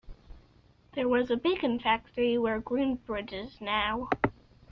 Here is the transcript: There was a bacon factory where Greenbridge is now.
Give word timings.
There 0.95 1.07
was 1.07 1.29
a 1.29 1.37
bacon 1.37 1.77
factory 1.79 2.35
where 2.35 2.59
Greenbridge 2.59 3.33
is 3.33 3.61
now. 3.61 4.09